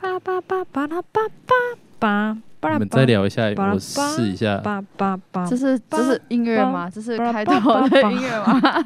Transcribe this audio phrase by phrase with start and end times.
[0.00, 1.54] 巴巴巴巴拉巴巴
[1.98, 4.56] 巴巴拉你们再聊一下，巴拉我试一下。
[4.58, 6.90] 巴巴巴，这是这是音乐吗？
[6.92, 8.82] 这是开头的音乐吗？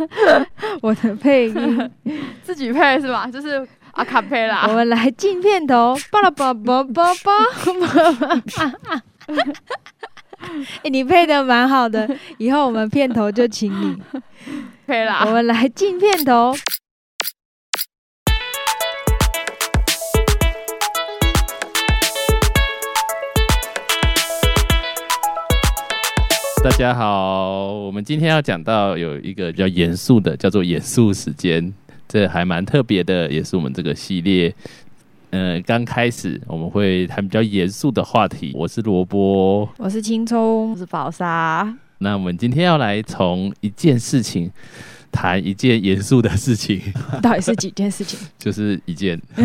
[0.82, 1.90] 我的配音。
[2.42, 3.28] 自己配是吧？
[3.28, 4.66] 就是阿卡贝我拉。
[4.68, 7.32] 们来进片头，巴拉巴巴巴巴。
[10.82, 12.08] 哎，你配的蛮好的，
[12.38, 13.96] 以后我们片头就请你。
[14.86, 15.22] 配啦。
[15.26, 16.52] 我们来进片头。
[26.64, 31.70] 大家好，我们今天要讲到有一个比较严肃的，叫做严肃时间，
[32.08, 34.52] 这还蛮特别的，也是我们这个系列。
[35.28, 38.52] 呃，刚开始我们会谈比较严肃的话题。
[38.54, 44.50] 我是萝卜，我是青葱我，是宝沙，那我们今天要来从一件事情
[45.12, 46.80] 谈一件严肃的事情，
[47.20, 48.18] 到底是几件事情？
[48.38, 49.20] 就是一件。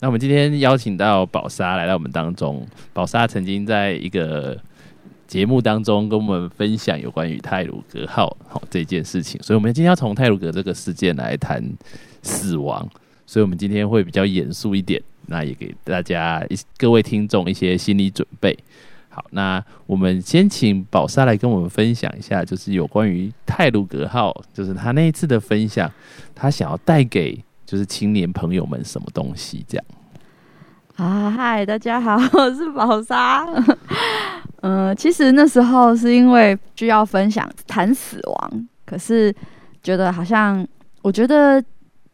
[0.00, 4.58] 那我们今天邀请到宝沙来到我们当中，宝沙曾经在一个
[5.26, 11.62] 节目当中跟我们分享有关于泰鲁格号好这件事情，所以我们今天要从泰鲁格这个事件来谈
[12.22, 12.88] 死亡，
[13.26, 18.56] 所以我们今天会比较严肃一点，那也给大家一各位听众一些心理准备。
[19.08, 25.90] 好，那我们先请宝莎来跟我们分享一下，就是有关于泰鲁格号，就是他那一次的分享，
[26.34, 29.64] 他想要带给就是青年朋友们什么东西？
[29.66, 29.86] 这样，
[30.96, 33.46] 啊，嗨，大家好， 我是宝莎。
[34.66, 39.34] 嗯、其实那时候是因为需要分享谈死亡，可是
[39.82, 40.66] 觉得好像，
[41.02, 41.62] 我觉得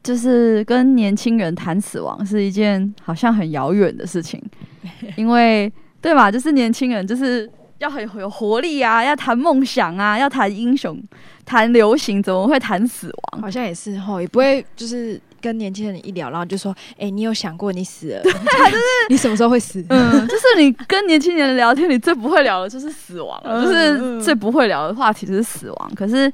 [0.03, 4.43] 就是跟年轻人谈死亡是一件好像很遥远的事情，
[5.17, 6.31] 因为对吧？
[6.31, 11.01] 就是年轻人就是要很有活力啊，要谈梦想啊，要谈英雄，
[11.45, 13.43] 谈流行，怎么会谈死亡？
[13.43, 18.23] 好像也是吼，也不会就是跟年轻人一聊，然后就说：“哎、你有想过你死了？
[19.11, 25.93] 你什么时候会死？”嗯， 就是你跟年轻人聊天，你最不会聊的就是死亡，嗯就是最不会聊的话题就是死亡。
[25.95, 26.33] 可是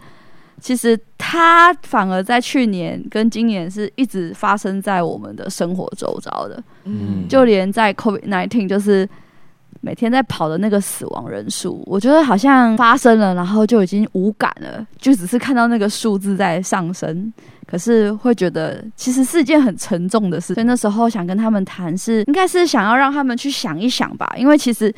[0.60, 9.08] 其实它反而在去年跟今年是一直发生在我们的生活周遭的，嗯就连在 COVID nineteen 就是。
[9.80, 17.32] 每天在跑的那个死亡人数，我觉得好像发生了，然后就已经无感了，就只是看到那个数字在上升，
[17.66, 20.54] 可是会觉得其实是一件很沉重的事。
[20.54, 24.92] 所以那时候想跟他们谈是，应该是想要让他们去想一想吧，因为其实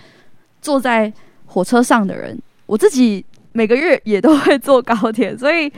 [0.63, 1.13] 坐在
[1.45, 5.71] 火车上的人，我自己每个月也都会坐高铁，所以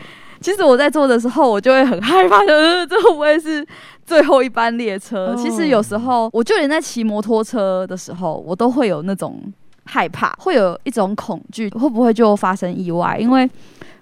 [0.42, 3.66] 其实我在坐的时候，我就会很害怕，就是，这会不会是
[4.04, 5.32] 最后一班列车？
[5.32, 9.40] 哦其实有时候，我就连在骑摩托车的时候，我都会有那种
[9.84, 13.16] 害怕，会有一种恐惧，会不会就发生意外？
[13.18, 13.48] 因为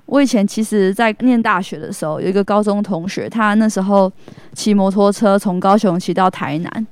[0.06, 4.10] 我以前其实，在念大学的时候，有一个高中同学，他那时候
[4.54, 6.86] 骑摩托车从高雄骑到台南，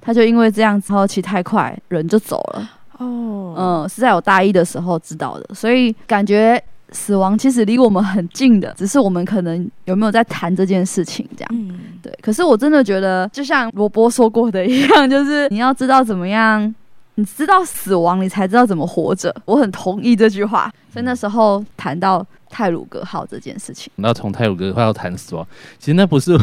[0.00, 2.70] 他就因为这样之后骑太快，人就走了。
[2.98, 6.60] 哦，嗯，是在我大一的时候知道的，所以感觉
[6.92, 11.48] 死亡其实离我们很近的，只是我们可能有没有在谈这件事情这样。
[11.52, 16.74] 嗯，对，可是我真的觉得，就像罗波说过的一样，就是你要知道怎么样，
[17.16, 19.34] 你知道死亡，你才知道怎么活着。
[19.44, 25.46] 我很同意这句话，所以那时候谈到泰鲁格号这件事情，然后从泰鲁格号谈死亡，
[25.78, 26.38] 其实那不是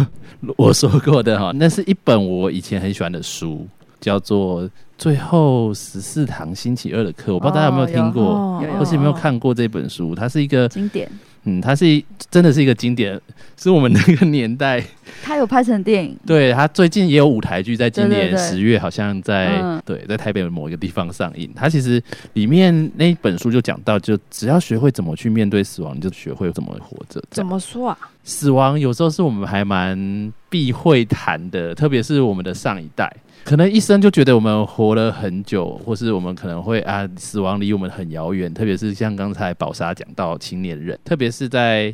[0.57, 3.65] 我说过的哈，那是一本我以前很喜欢的书，
[4.03, 4.63] 叫做
[4.97, 10.13] 《最后十四堂星期二的课》，我不知道大家有没有听过，或是有没有看过这本书。
[10.13, 11.09] 它是一个，经典，
[11.45, 13.19] 嗯，它是一真的是一个经典，
[13.55, 14.83] 是我们那个年代。
[15.23, 21.49] 它有拍成电影，对，它最近也有舞台剧，在今年十月好像在嗯对在台北的某一个地方上映。
[21.55, 22.03] 它其实
[22.33, 27.23] 里面那一本书就讲到，就只要学会怎么去面对死亡，你就学会怎么活着。
[27.31, 27.97] 怎么说啊？
[28.25, 38.51] 死亡有时候是我们还蛮避讳谈的，特别是我们的上一代，可能一生就觉得我们活了很久，或是我们可能会啊，死亡离我们很遥远。
[38.53, 41.93] 特别是像刚才宝莎讲到青年人，特别是在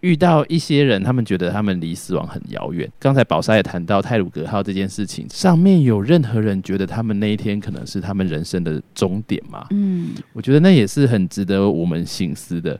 [0.00, 2.90] 遇到一些人，他们觉得他们离死亡很遥远。
[2.98, 9.66] 刚才宝莎也谈到泰鲁格号这件事情，上面有任何人觉得他们那一天可能是他们人生的终点吗？
[9.70, 12.78] 嗯，我觉得那也是很值得我们醒思的。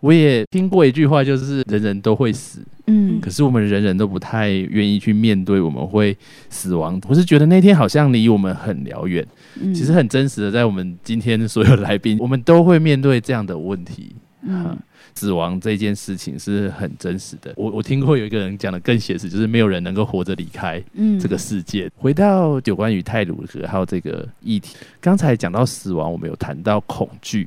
[0.00, 6.16] 我也听过一句话，就是人人都会死，嗯可是我们人人都不太愿意去面对我们会
[6.48, 7.00] 死亡。
[7.06, 9.26] 我是觉得那天好像离我们很遥远，
[9.60, 14.14] 嗯其实很真实的，在我们今天所有来宾， 我们都会面对这样的问题。
[14.42, 14.76] 嗯
[15.14, 17.52] 死亡这件事情是很真实的。
[17.56, 21.90] 我我听过有一个人讲的更写实，就是没有人能够活着离开嗯这个世界。
[21.96, 27.46] 回到有关于泰鲁格号这个议题，刚才讲到死亡，我们有谈到恐惧。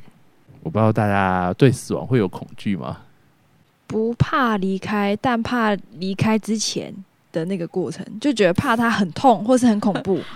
[0.63, 2.97] 我不知道大家对死亡会有恐惧吗？
[3.85, 6.91] 不怕离开，但怕离开之前
[7.31, 10.19] 的那个过程，就觉得怕它很痛或是很恐怖。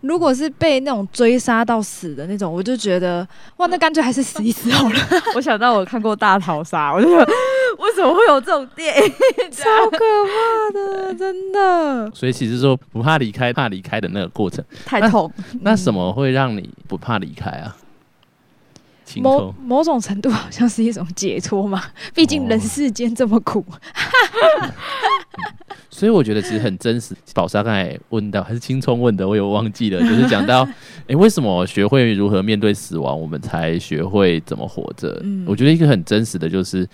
[0.00, 3.26] 如果是被那种追杀到死的那种，我就觉得
[3.56, 4.96] 哇，那干脆还是死一死好了，
[5.34, 7.32] 我想到我看过大逃杀，我就觉得
[7.78, 9.12] 为什么会有这种电影？
[9.50, 12.10] 超可怕的，真的。
[12.14, 15.32] 所以其实说不怕离开，怕离开的那个过程，太痛。
[15.62, 17.74] 那什么会让你不怕离开啊？
[17.74, 17.87] 轻
[19.16, 21.82] 某某种程度好像是一种解脱嘛，
[22.14, 23.64] 毕竟人世间这么苦。
[25.90, 27.14] 所以我觉得其实很真实。
[27.34, 30.66] 宝莎刚才问到，还是青葱问的，我有忘记了，就是讲到，
[31.08, 35.20] 诶，为什么学会如何面对死亡，我们才学会怎么活着？
[35.24, 36.88] 嗯我觉得一个很真实的就是，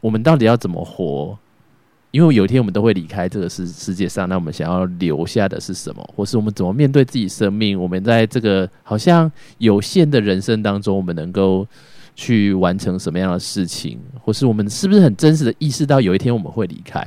[0.00, 1.36] 我们到底要怎么活？
[2.14, 7.76] 因为有一天我们都会离开这个世世界上，那我们想要留下的是什么，或是我们怎么面对自己生命？
[7.76, 9.28] 我们在这个好像
[9.58, 11.66] 有限的人生当中，我们能够
[12.14, 17.04] 去完成什么样的事情，或是我们是不是很真实的意识到有一天我们会离开？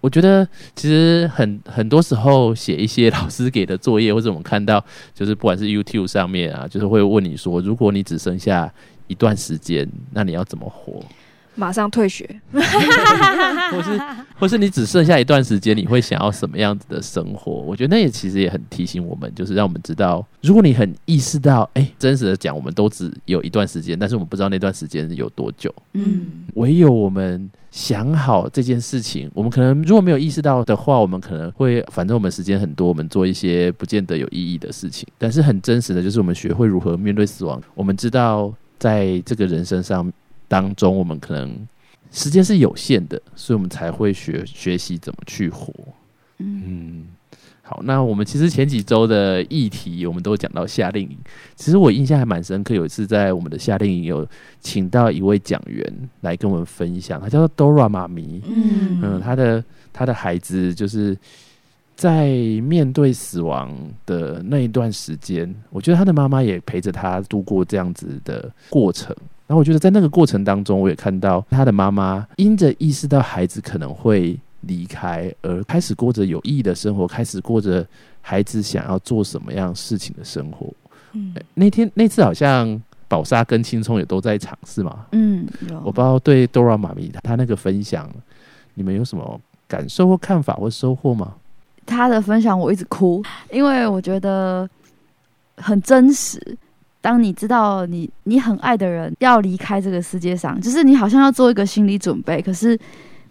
[0.00, 0.46] 我觉得
[0.76, 4.80] 其实很很多时候写一些老师给的作业，或者我们看到，
[5.12, 8.72] 就是不管是 YouTube 上面啊，就是会问你说，如果你只剩下
[9.08, 11.02] 一段时间，那你要怎么活？
[11.54, 14.00] 马上退学， 或是
[14.40, 17.52] 或是你只剩下一段时间，你会想要什么样子的生活？
[17.52, 25.72] 我觉得那也其实也很提醒我们，就是让我们知道，如果你很意识到，哎、真实的讲，我们都只有一段时间，但是我们不知道那段时间有多久。
[25.92, 35.06] 嗯，唯有我们想好这件事情，我们可能如果没有意识到的话，我们可能会，反正我们时间很多，我们做一些不见得有意义的事情。
[35.18, 37.60] 但是很真实的就是，我们学会如何面对死亡。
[37.74, 40.12] 我们知道，在这个人生上
[40.48, 41.56] 当中，我们可能
[42.10, 45.72] 时间是有限的，所以我们才会学学习怎么去活。
[46.38, 47.06] 嗯嗯，
[47.62, 51.16] 好，那我们其实前几周的议题，我们都讲到夏令营。
[51.54, 54.26] 其实我印象还蛮深刻，有一次在我们的夏令营有
[54.60, 58.42] 请到一位讲员来跟我们分享，他叫做 Dora 妈咪。
[58.46, 61.16] 嗯嗯，他的他的孩子就是
[61.96, 62.26] 在
[62.62, 63.72] 面对死亡
[64.04, 69.14] 的那一段时间，我觉得他的妈妈也陪着他度过这样子的过程。
[69.46, 77.86] 然后我觉得在那个过程当中，我也看到他的妈妈因着意识到孩子可能会离开，而开始过着有意义的生活，开始过着
[78.22, 80.72] 孩子想要做什么样事情的生活。
[81.12, 85.06] 嗯那天那次好像宝莎跟青葱也都在场，是吗？
[85.12, 88.10] 嗯，有我不知道对 Dora 妈咪她那个分享，
[88.74, 91.34] 你们有什么感受或看法或收获吗？
[91.86, 94.66] 他的分享我一直哭，因为我觉得
[95.58, 96.56] 很真实。
[97.04, 102.78] 当你知道你你很爱的人要离开这个世界上，就是你好像要做一个心理准备，可是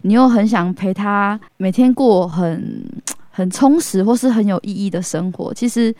[0.02, 2.86] 你又很想陪他每天过很
[3.32, 5.52] 很充实或是很有意义的生活。
[5.52, 5.92] 其实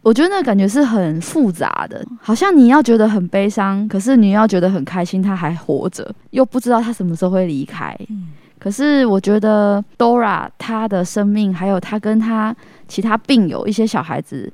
[0.00, 7.98] 我觉得那感觉是很复杂的，好像你要觉得很悲伤，可是你要觉得很开心，他还活着，又不知道他什么时候会离开。
[8.08, 8.28] 嗯
[8.58, 12.56] 可是我觉得 Dora 她的生命，还有他跟他
[12.88, 14.50] 其他病友一些小孩子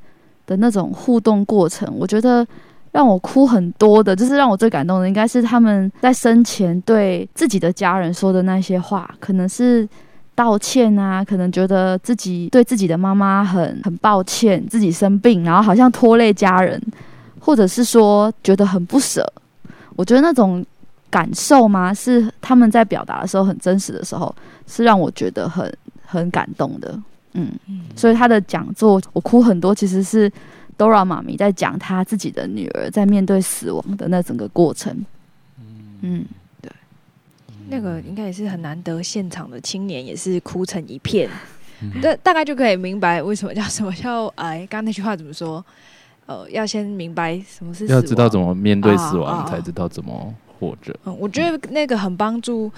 [0.47, 2.47] 的那种互动过程，我觉得
[2.93, 9.89] 让我哭很多的，就是让我最感动的，应该是他们在生前对自己的家人说的那些话，可能是
[10.35, 16.81] 道歉啊，可能觉得自己对自己的妈妈很很抱歉，自己生病，然后好像拖累家人，
[17.41, 19.31] 或者是说觉得很不舍。
[19.95, 20.65] 我觉得那种
[21.11, 21.93] 感受吗？
[21.93, 24.35] 是他们在表达的时候很真实的时候，
[24.67, 25.71] 是让我觉得很
[26.07, 26.99] 很感动的。
[27.35, 27.53] 嗯，
[27.97, 30.31] 所以他的讲座我哭很多，其实是
[30.77, 35.05] Dora 妈咪在讲她自己的女儿在面对死亡的那整个过程。
[36.01, 36.25] 嗯，
[36.61, 36.71] 对。
[37.69, 41.29] 那个应该也是很难得，现场的青年也是哭成一片，
[41.81, 41.91] 嗯。
[42.23, 45.65] 大概就可以明白为什么叫什么叫哎，刚刚那句话怎么说？
[46.27, 48.01] 呃，要先明白什么是死亡。
[48.01, 49.47] 要知道怎么面对死啊亡，啊。
[49.51, 50.95] 才知道怎么活着。
[51.05, 52.71] 嗯，我觉得那个很帮助，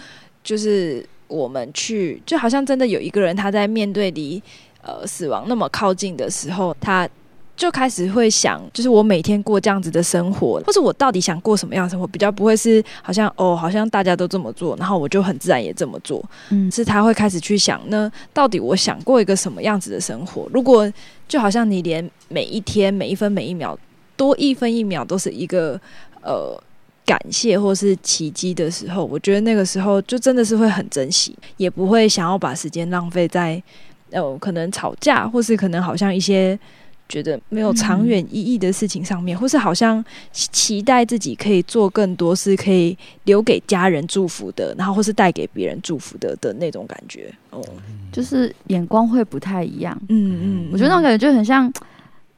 [0.42, 4.43] 就是我们去，就好像真的有一个人他在面对离
[4.83, 7.09] 呃死亡那么靠近的时候，他
[7.57, 20.49] 就开始会想，就是我每天过这样子的生活，或者我到底想过什么样的生活，比较不会是好像哦，好像大家都这么做，然后我就很自然也这么做，嗯是他会开始去想，那到底我想过一个什么样子的生活？
[20.52, 20.93] 如果
[21.28, 23.78] 就好像你连每一天每一分每一秒
[24.16, 25.81] 多一分一秒都是一个
[26.23, 26.61] 呃
[27.04, 33.62] 感谢或是奇迹的时候，我觉得那个时候就真的是会很珍惜，也不会想要把时间浪费在
[34.11, 36.58] 呃可能吵架，或是可能好像一些。
[37.06, 47.30] 觉得没有长远意义的事情上面，或是好像期期待自己可以做更多，是可以留给家人祝福的，然后或是带给别人祝福的的那种感觉。
[47.50, 47.62] 哦，
[48.11, 49.94] 就是眼光会不太一样。
[50.08, 51.70] 嗯嗯，我觉得那种感觉就很像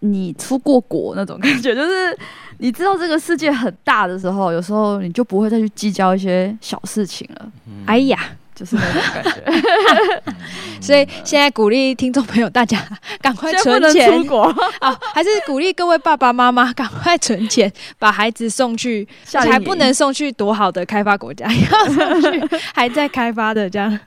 [0.00, 2.17] 你出过国那种感觉， 就是
[2.59, 7.47] 你知道这个世界很大的时候，有时候你就不会再去计较一些小事情了。
[7.87, 8.19] 哎呀，
[8.55, 10.33] 就是那种感觉。
[10.81, 12.79] 所以现在鼓励听众朋友大家
[13.21, 14.11] 赶快存钱。
[14.12, 14.43] 出国，
[14.79, 19.53] 啊，还是鼓励各位爸爸妈妈赶快存钱，把孩子送去，夏令营。
[19.53, 23.99] 还不能送去多好的开发国家，要送去还在开发的这样。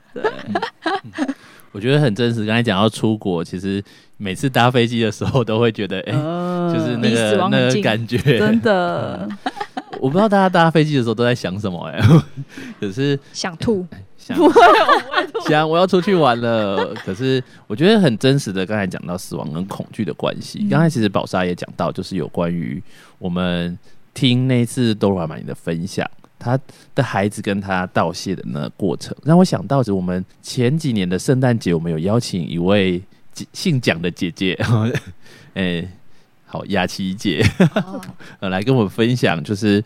[1.72, 2.44] 我觉得很真实。
[2.44, 3.82] 刚才讲到出国，其实
[4.16, 9.28] 每次搭飞机的时候都会觉得， 哎、嗯就是那死个那个感觉，真的，
[10.00, 12.00] 我不知道大家搭飞机的时候都在想什么哎、
[12.80, 13.86] 可是想吐，
[14.16, 14.36] 想
[15.46, 18.64] 想我要出去玩了，可是我觉得很真实的。
[18.66, 22.82] 刚才讲到死亡跟恐惧的关系，嗯刚才其实宝莎也讲到，就是有关于
[23.18, 23.76] 我们
[24.12, 26.08] 听那次多罗马尼的分享。
[26.40, 26.58] 他
[26.94, 33.00] 的孩子跟他道谢的那个过程，让我想到是我们前几年的圣诞节，我们有邀请一位
[33.52, 34.58] 姓蒋的姐姐，
[35.54, 35.86] 哎、
[36.46, 37.44] 好雅琪姐，
[37.74, 38.00] 哦。
[38.40, 39.84] 呃， 来跟我们分享，就是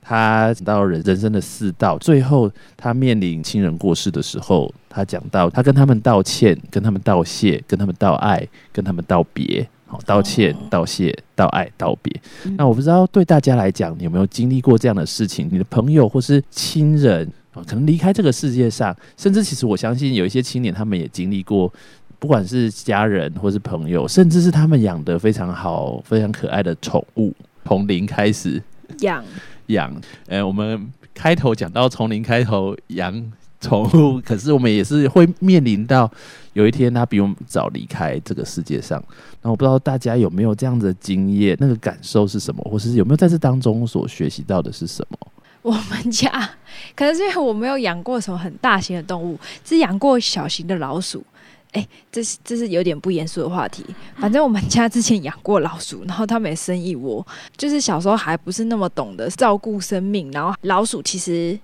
[0.00, 9.68] 他讲到人人生的四道，最后他面临亲人过世的时候，他讲到他跟他们道歉，跟他们道谢，跟他们道爱，跟他们道别。
[9.86, 12.20] 好，道歉、道谢、道爱、道别。
[12.44, 15.48] 嗯那我不知道对大家来讲，你有没有经历过这样的事情？
[15.50, 21.72] 你的朋友或是亲人啊，可能离开这个世界上，甚至其实我相信有一些青年，他们也经历过，
[22.18, 27.32] 不管是家人或是朋友，甚至是他们养的非常好、非常可爱的宠物，
[27.64, 28.60] 从零开始
[29.00, 29.24] 养
[29.66, 30.02] 养。
[30.26, 33.32] 呃，我们开头讲到从零开头养
[33.66, 36.10] 宠物，可是我们也是会面临到
[36.52, 39.02] 有一天他比我们早离开这个世界上。
[39.42, 45.18] 那我不知道大家有没有这样子的经验，那个感受是什么，或是有没有在这当中所学习到的是什么？
[45.62, 46.30] 我们家
[46.94, 51.24] 可能是因为我没有养过什么很大型的动物，只养过小型的老鼠。
[51.72, 53.84] 哎、这是这是有点不严肃的话题。
[54.16, 57.26] 反正我们家之前养过老鼠，然后它们也生一窝。
[57.54, 61.58] 就是小时候还不是那么懂得照顾生命，然后老鼠其实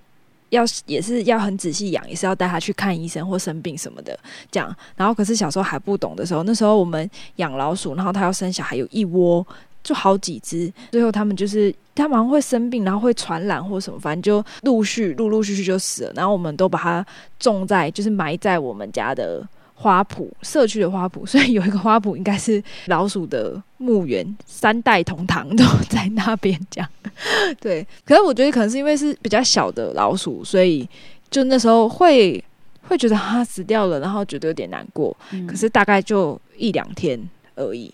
[0.52, 4.16] 要也是要很仔细养，也是要带它去看医生或生病什么的
[4.50, 4.74] 这样。
[4.94, 9.44] 然后可是小时候还不懂的时候，那时候我们养老鼠，然后它要生小孩，有一窝
[9.82, 16.12] 就好几只，最后他们就是它们好像会生病，然后会传染或什么，反正就陆续陆陆续续就死了。
[16.14, 17.04] 然后我们都把它
[17.38, 19.42] 种在，就是埋在我们家的
[19.82, 26.88] 花圃社区的花圃， 所以有一个花圃应该是老鼠的墓园，三代同堂都在那边这样。
[27.60, 30.88] 对，可是我觉得可能是因为是比较小的老鼠，所以
[31.28, 32.42] 就那时候会
[32.82, 35.16] 会觉得它死掉了，然后觉得有点难过。
[35.32, 37.20] 嗯可是大概就一两天
[37.56, 37.92] 而已。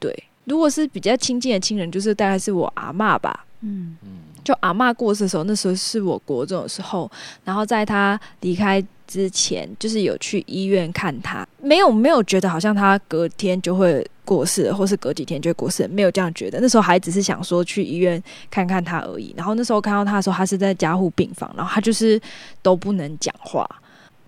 [0.00, 0.12] 对，
[0.44, 3.46] 如果是比较亲近的亲人，就是大概是我阿嬷吧。
[3.60, 3.96] 嗯
[4.42, 7.08] 就阿嬷过世的时候，那时候是我国中的时候，
[7.44, 16.60] 然后在她离开之前，就是有去医院看他，没有没有觉得好像他隔天就会过世，或是隔几天就会过世，没有这样觉得。
[16.60, 19.34] 那时候还只是想说去医院看看他而已。
[19.36, 22.20] 然后那时候看到他的时候，他是在加护病房，然后他就是
[22.62, 23.68] 都不能讲话。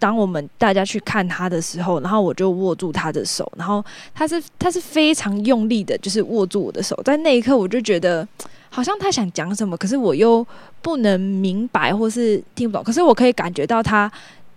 [0.01, 7.01] 当我们大家去看他的时候，然后我就握住他的手，然后他是他是非常用力的，就是握住我的手。
[7.05, 8.27] 在那一刻，我就觉得
[8.69, 10.45] 好像他想讲什么，可是我又
[10.81, 12.83] 不能明白或是听不懂。
[12.83, 14.11] 可是我可以感觉到他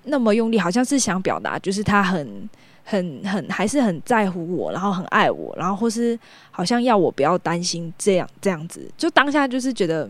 [0.06, 2.50] 那么用力，好像是想表达，就是他很。
[2.88, 6.16] 很很还是很在乎我，然后很爱我，然后或是
[6.52, 10.08] 好像要我不要担心，这样这样子，就当下就是觉得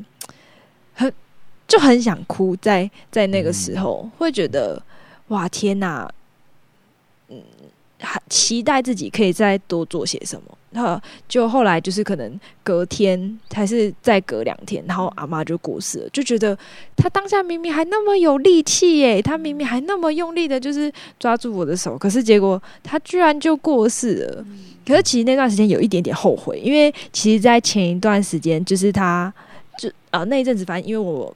[0.93, 1.09] 很
[1.69, 4.83] 就很想哭在，在那个时候、会觉得
[5.29, 6.05] 哇天哪，
[8.29, 10.57] 期待自己可以再多做些什么。
[10.71, 16.57] 那就后来就是可能隔天还是再隔两天，然后阿妈就过世了，就觉得
[16.97, 24.45] 她当下明明还那么有力气耶，她明明还那么用力的，就是抓住我的手，可是结果她居然就过世了。
[24.85, 29.33] 可是其实那段时间有一点点后悔，因为其实，在前一段时间，就是她
[29.77, 31.33] 就呃那一阵子，反正因为我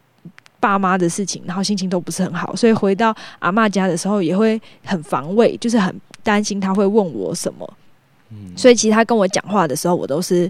[0.59, 7.73] 爸妈的事情，然后心情都不是很好，所以回到阿嬷家的时候也会很防卫，就是很担心他会问我什么。
[8.31, 10.49] 嗯所以其实他跟我讲话的时候，我都是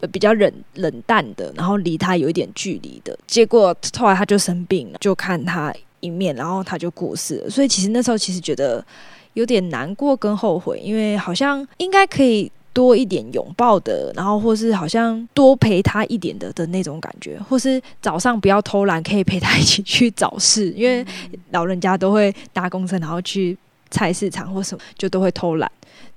[0.00, 3.18] 呃比较冷冷淡的，然后离他有一点距离的。
[3.26, 7.48] 结果后来他就生病了，就看他一面，然后他就过世了。
[7.48, 8.84] 所以其实那时候其实觉得
[9.32, 21.02] 有点难过跟后悔，因为好像应该可以多一点拥抱的，然后或是好像多陪他一点的的那种感觉，或是早上不要偷懒，可以陪他一起去早市，因为
[21.52, 23.56] 老人家都会搭公车，然后去
[23.90, 25.70] 菜市场或什么，就都会偷懒。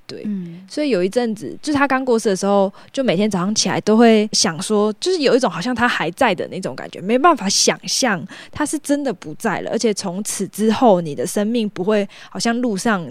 [0.05, 0.65] 对，嗯。
[0.69, 13.05] 所以有一阵子，就是他刚过世的时候，就每天早上起来都会想说，就是有一种好像他还在的那种感觉，没办法想象他是真的不在了，而且从此之后，你的生命不会好像路上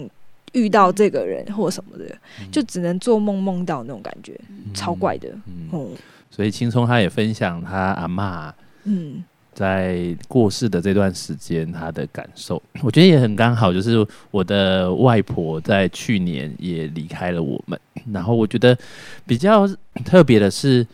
[0.53, 2.05] 遇到这个人或什么的，
[2.51, 4.39] 就只能做梦梦到那种感觉，
[4.73, 5.29] 超怪的。
[5.45, 5.69] 嗯。
[5.71, 5.89] 哦，
[6.31, 8.51] 所以青松他也分享他阿妈
[8.85, 9.23] 嗯，
[9.57, 12.61] 在过世的这段时间他的感受。
[12.83, 17.79] 我觉得也很刚好，就是我的外婆在去年也离开了我们。
[18.13, 18.77] 然后我觉得
[19.25, 19.67] 比较
[20.05, 20.85] 特别的是，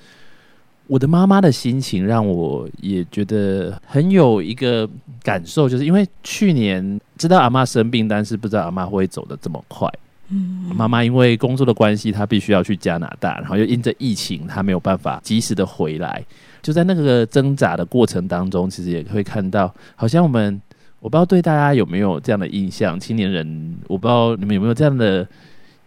[0.88, 4.90] 我的妈妈的心情让我也觉得很有一个
[5.22, 9.90] 感受，就是因为去年知道阿妈生病，但是不知道阿妈会走的这么快。
[10.30, 16.24] 嗯，妈妈因为工作的关系，她必须要去加拿大，然后又因着疫情，她没有办法及时的回来。
[16.64, 20.60] 就在那个挣扎的过程当中，其实也会看到，好像我们
[21.00, 25.28] 我不知道对大家有没有这样的印象，青年人，我不知道你们有没有这样的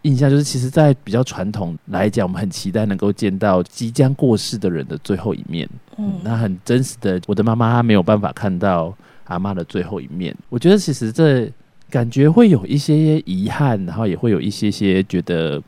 [0.03, 5.69] 印象，就是其实，在比较传统来讲，我们很期待能够见到即将过世的人的最后一面。
[5.97, 10.33] 嗯，那很真实的，我的妈妈她没有办法看到阿妈的最后一面。
[10.49, 11.51] 我觉得其实这。
[11.89, 15.63] 感觉会有一些遗憾，然后也会有一些些觉得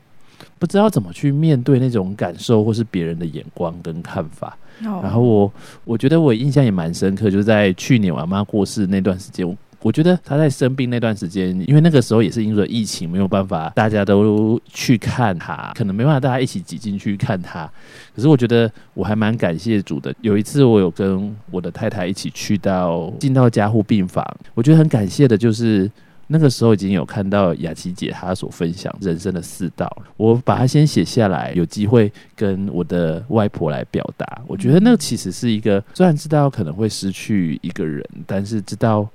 [0.59, 4.57] 不知道怎么去面对那种感受，或是别人的眼光跟看法。
[4.81, 5.53] 然后我
[5.85, 9.57] 我觉得我印象也蛮深刻，就是在去年我妈过世那段时间。
[9.81, 17.65] 我觉得他在生病那段时间，因为那个时候也是因为疫情，没有办法大家都去看他，可能没办法大家一起挤进去看他。
[18.13, 20.13] 可是我觉得我还蛮感谢主的。
[20.19, 24.21] 有一次我有跟我的太太一起去到进到加护病房，
[24.53, 25.89] 我觉得很感谢的就是
[26.31, 34.41] 那个时候已经有看到雅琪姐她所分享人生的四道，我把它先写下来，有机会跟我的外婆来表达。
[34.47, 39.09] 我觉得那其实是一个虽然知道可能会失去一个人，但是知道。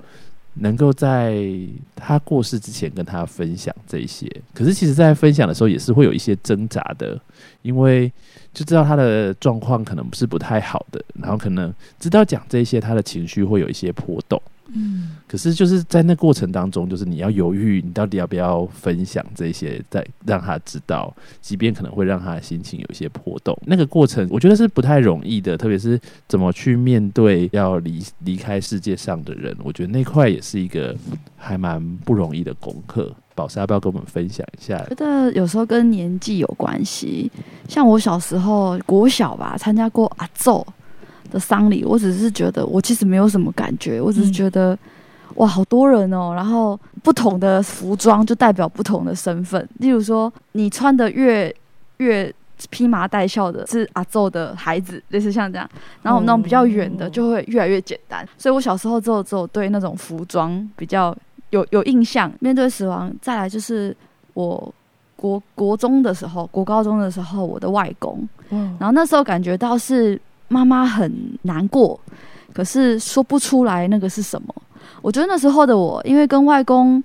[0.56, 1.44] 能够在
[1.96, 7.20] 她过世之前跟她分享这些，可是其实，在分享的时候也是会有一些挣扎的，
[7.62, 8.06] 因为
[8.52, 14.40] 就知道她的状况可能不是不太好的，然后可能知道讲这些，她的情绪会有一些波动。
[14.72, 23.56] 嗯，可是就是在那过程当中，就是你要犹豫，你到底要不要分享这些，再让他知道，即便可能会让他的心情有一些波动。
[23.66, 30.96] 那个过程，我觉得是不太容易的，特别是怎么去面对要离离开世界上的人，我觉得那块也是一个
[31.36, 33.14] 还蛮不容易的功课。
[33.34, 34.78] 宝莎要不要跟我们分享一下？
[34.88, 37.30] 觉得有时候跟年纪有关系，
[37.68, 40.66] 像我小时候国小吧，参加过阿奏。
[41.34, 44.78] 的丧礼，我只是觉得我其实没有什么感觉，我只是觉得
[45.34, 49.68] 哇，好多人哦，然后不同的服装就代表不同的身份。
[49.80, 51.52] 例如说，你穿的越
[51.96, 52.32] 越
[52.70, 55.68] 披麻戴孝的，是阿奏的孩子，类似像这样。
[56.02, 58.24] 然后我们那种比较远的，就会越来越简单。
[58.38, 61.14] 所以我小时候之后只有对那种服装比较
[61.50, 62.30] 有有印象。
[62.38, 63.94] 面对死亡，再来就是
[64.34, 64.72] 我
[65.16, 70.20] 国国中的时候，国高中的时候，我的外公，嗯，然后那时候感觉到是。
[70.48, 71.98] 妈妈很难过，
[72.52, 74.54] 可是说不出来那个是什么。
[75.02, 77.02] 我觉得那时候的我，因为跟外公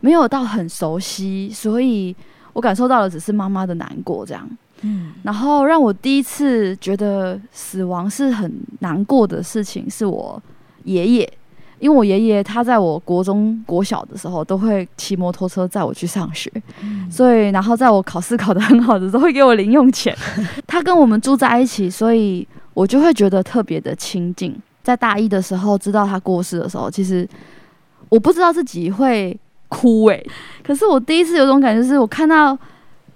[0.00, 2.14] 没有到很熟悉，所以
[2.52, 4.48] 我感受到的只是妈妈的难过，这样。
[4.82, 5.12] 嗯。
[5.22, 10.42] 然后让我第一次觉得死亡是很难过的事情，是我
[10.84, 11.32] 爷爷。
[11.80, 16.50] 因为我爷爷他在我国中国小的时候都会骑摩托车载我去上学，
[17.10, 20.16] 所以然后在我考试考得很好的时候会给我零用钱。
[20.66, 24.54] 他跟我们住在一起，所以我就会觉得特别的亲近。
[24.82, 27.26] 在大一的时候知道他过世的时候，其实
[28.10, 29.34] 我不知道自己会
[29.68, 30.26] 哭诶，
[30.62, 32.58] 可是我第一次有种感觉，是我看到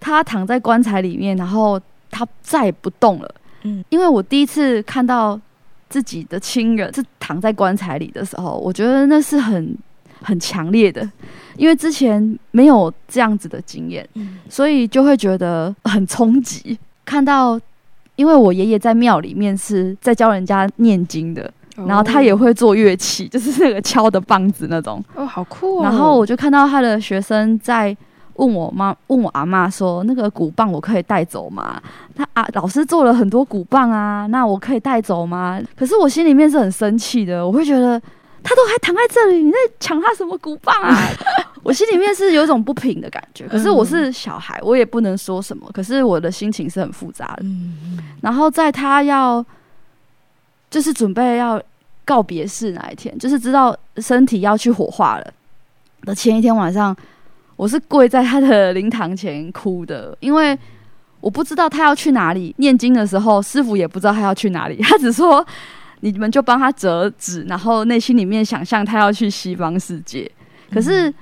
[0.00, 1.78] 他躺在棺材里面，然后
[2.10, 3.34] 他再也不动了。
[3.64, 5.38] 嗯，因为我第一次看到。
[5.90, 9.74] 自己的亲人是躺在棺材里的时候，我觉得那是很
[10.20, 11.00] 很强烈的，
[11.56, 14.06] 因为之前没有这样子的经验，
[14.50, 16.78] 所以就会觉得很冲击。
[17.06, 17.58] 看到，
[18.18, 21.50] 因为我爷爷在庙里面是在教人家念经的，
[21.86, 25.02] 然后他也会做乐器， 就是那个敲的棒子那种。
[25.14, 25.82] 哦，好酷！
[25.82, 27.96] 然后我就看到他的学生在。
[28.38, 31.82] 问我妈，问我阿妈说：“那个鼓棒我可以带走吗？”
[32.14, 35.60] 他啊，老师做了很多鼓棒啊，那我可以带走吗？
[35.76, 38.00] 可是我心里面是很生气的，我会觉得
[38.44, 40.96] 他都还躺在这里，你在抢他什么鼓棒啊？
[41.68, 43.46] 我心里面是有一种不平的感觉。
[43.46, 45.70] 可是我是小孩，我也不能说什么。
[45.74, 47.44] 可是我的心情是很复杂的。
[48.22, 49.44] 然后在他要
[50.70, 51.62] 就是准备要
[52.06, 55.30] 告别式那一天，就是知道身体要去火化了
[56.04, 56.96] 的前一天晚上。
[57.54, 60.58] 我是跪在他的灵堂前哭的，因为
[61.20, 62.54] 我不知道他要去哪里。
[62.56, 65.46] 念经的时候，师傅也不知道他要去哪里，他只说
[66.00, 70.30] 你们就帮他折纸，然后内心里面想象他要去西方世界。
[70.70, 71.12] 可是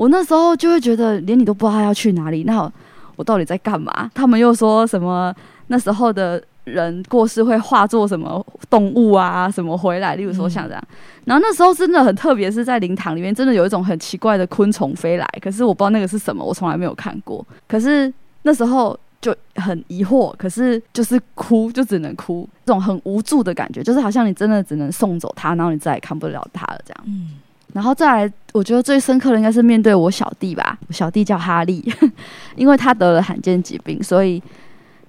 [0.00, 2.72] 我那时候就会觉得，连你都不知道他要去哪里，那
[3.16, 4.10] 我到底在干嘛？
[4.14, 5.34] 他们又说什么
[5.66, 6.42] 那时候的。
[6.64, 9.50] 人过世会化作什么动物啊？
[9.50, 10.14] 什么回来？
[10.14, 10.84] 例如说像这样，
[11.24, 17.44] 然后那时候真的很特别，是在灵堂里面，真的有一种很奇怪的昆虫飞来，可是我不知道那个是什么，我从来没有看过。
[17.66, 27.04] 可是那时候就很疑惑，可是就是哭，就只能哭，这种很无助的感觉，就是好像你真的只能送走他，然后你再也看不了他了这样。
[27.06, 27.30] 嗯
[27.72, 31.84] 然后再来，我觉得最深刻的应该是面对我小弟吧，我小弟叫哈利，
[32.56, 34.42] 因为他得了罕见疾病，所以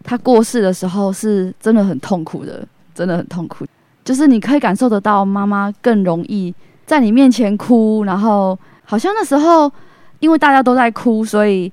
[0.04, 3.66] 他过世的时候是真的很痛苦的，真的很痛苦。
[4.04, 6.54] 就是你可以感受得到，妈妈更容易
[6.86, 9.72] 在你面前哭，然后好像那时候
[10.20, 11.72] 因为大家都在哭，所以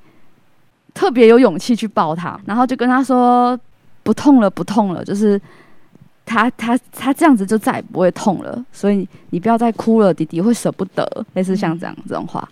[0.95, 3.59] 特别有勇气去抱他，然后就跟他说
[4.03, 5.41] 不痛了，不痛了，就是
[6.29, 12.47] 他他他这样子就再也不会痛了，所以你不要再哭了，弟弟会舍不得，类似像这样这种话。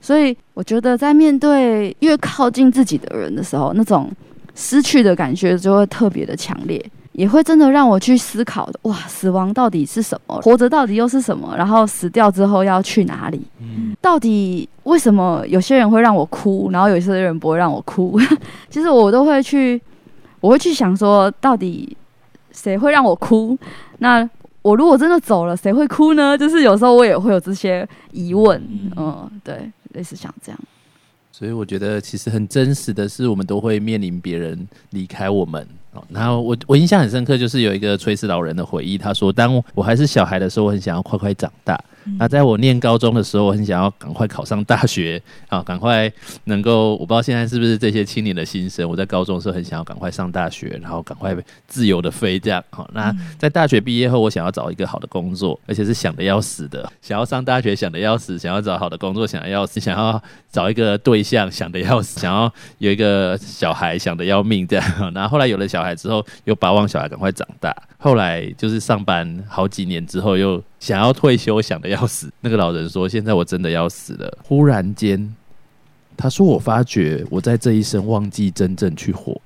[0.00, 4.08] 所以我觉得在面对越靠近自己的人的时候，那种
[4.54, 6.82] 失去的感觉就会特别的强烈。
[7.12, 10.38] 也会真的让我去思考，哇，死亡到底是什么？
[10.42, 11.56] 活着到底又是什么？
[11.56, 13.40] 然后死掉之后要去哪里？
[13.58, 18.20] 嗯到底为什么有些人会让我哭，然后有些人不会让我哭？
[18.68, 19.80] 其实我都会去，
[20.40, 21.96] 我会去想说，到底
[22.56, 23.56] 谁会让我哭？
[23.98, 24.28] 那
[24.62, 26.36] 我如果真的走了，谁会哭呢？
[26.36, 28.60] 就是有时候我也会有这些疑问，
[28.96, 30.58] 嗯，对，类似像这样，
[31.30, 35.62] 所以我觉得其实很真实的是，我们都会面临别人离开我们。
[35.92, 41.78] 哦然后我我印象很深刻，就是有一个垂死老人的回忆，他说：“当我还是小孩的时候，我很想要快快长大。
[42.18, 46.10] 那在我念高中的时候，我很想要赶快考上大学啊，赶快
[46.44, 46.94] 能够……
[46.96, 48.88] 我不知道现在是不是这些青年的心声。
[48.88, 52.62] 我在高中的时候很想要赶快上大学，然后赶快自由的飞这样。
[52.70, 65.12] 好，那在大学毕业后，我想要找一个好的工作，而且是想的要死的，想要上大学想的要死，想要找好的工作想的要死，想要找一个对象想的要死，想要有一个小孩想的要命这样。
[65.12, 67.74] 然后后来有了小孩之后，又巴望小孩赶快长大。
[67.98, 72.28] 后来就是上班好几年之后，又想要退休，想的要死。
[72.40, 75.32] 那个老人说：“现在我真的要死了。”忽然间，
[76.16, 79.40] 他说：“我发觉我在这一生忘记真正去活。”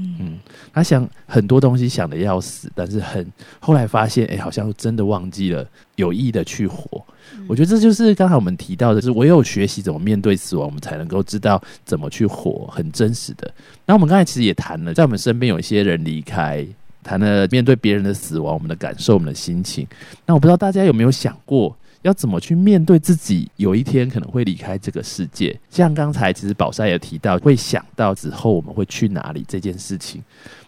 [0.00, 0.38] 嗯，
[0.72, 3.26] 他想很多东西想的要死，但是很
[3.58, 7.04] 后来发现，哎、好像真的忘记了有意的去活。
[7.48, 13.52] 我觉得这就是刚才我们提到的，就是唯有学习怎么面对死亡，我们才能够知道怎么去活，很真实的。
[13.86, 16.64] 那我们刚才其实也谈了，在我们身边有一些人离开，
[17.08, 19.86] 谈了面对别人的死亡，我们的感受，我们的心情。
[20.26, 25.58] 那我不知道大家有没有想过，要怎么去面对自己有一天可能会离开这个世界？
[25.70, 30.22] 像刚才其实宝山也提到，会想到之后我们会去哪里这件事情。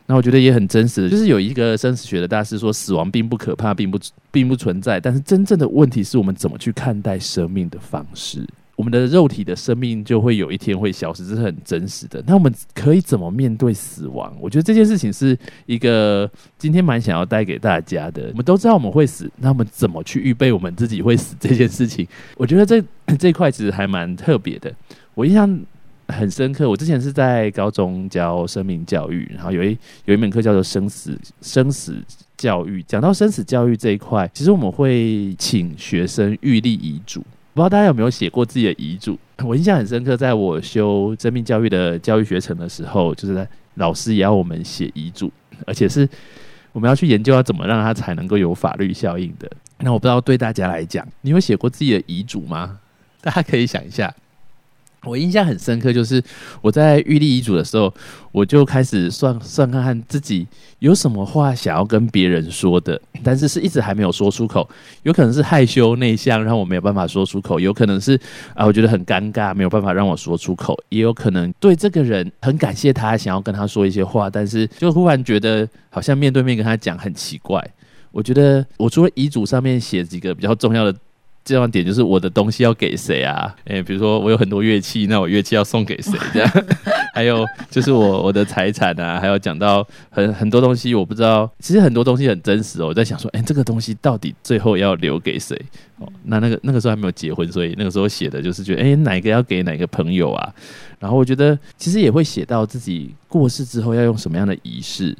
[0.06, 3.98] 那我觉得也很真实的，就是有一个生死学的大师说，死亡并不可怕，并不
[4.30, 8.48] 并不存在，但是真正的问题是我们怎么去看待生命的方式。
[8.80, 12.24] 我们的肉体的生命就会有一天会消失，这是很真实的。
[12.26, 14.34] 那我们可以怎么面对死亡？
[14.40, 18.28] 我觉得这件事情是一个今天蛮想要带给大家的。
[18.30, 22.08] 我们都知道我们会死，那我们怎么去预备我们自己会死这件事情？
[22.38, 22.82] 我觉得这
[23.20, 24.72] 这块其实还蛮特别的。
[25.14, 25.60] 我印象
[26.08, 31.96] 很深刻，我之前是在高中教生命教育，然后有一有一门课叫做生死生死
[32.38, 32.82] 教育。
[32.84, 37.22] 讲到生死教育这一块，其实我们会请学生预立遗嘱。
[37.52, 39.18] 不知道大家有没有写过自己的遗嘱？
[39.44, 45.32] 我印象很深刻，在我修生命教育的教育学程的时候，就是在老师也要我们写遗嘱，
[45.66, 46.08] 而且是
[46.72, 49.50] 我们要去研究要怎么让它才能够有法律效应的。
[49.78, 52.78] 那我不知道对大家来讲，你有写过自己的遗嘱吗？
[53.20, 54.14] 大家可以想一下。
[55.04, 56.22] 我印象很深刻，就是
[56.60, 57.92] 我在预立遗嘱的时候，
[58.32, 60.46] 我就开始算算看看自己
[60.80, 64.68] 有什么话想要跟别人说的，但是是一直还没有说出口。
[65.02, 68.20] 有可能是害羞内向，让我没有办法说出口；有可能是
[68.54, 77.66] 啊，我觉得很尴尬，没有办法让我说出口；也有可能对这个人很感谢他，想要跟他说一些话，但是就忽然觉得好像面对面跟他讲很奇怪。
[78.12, 80.94] 我觉得我除了遗嘱上面写几个比较重要的。
[81.50, 83.52] 这样点就是我的东西要给谁啊？
[83.64, 86.12] 诶、比如说我有很多乐器，那我乐器要送给谁？
[86.32, 86.48] 这样，
[87.12, 92.86] 还有就是我我的财产啊，还有讲到很很多东西，我不知道，其实很多东西很真实哦。
[92.86, 95.60] 我在想说，诶、这个东西到底最后要留给谁？
[95.98, 100.54] 哦，那那个那个时候还没有结婚，所以那个时候写的就是觉得，诶、哪一个要给哪个朋友啊？
[101.00, 105.16] 然后我觉得其实也会写到自己过世之后要用什么样的仪式，